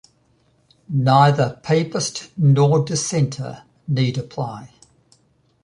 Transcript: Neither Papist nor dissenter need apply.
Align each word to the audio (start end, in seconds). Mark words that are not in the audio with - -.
Neither 0.89 1.59
Papist 1.61 2.31
nor 2.35 2.83
dissenter 2.83 3.65
need 3.87 4.17
apply. 4.17 4.73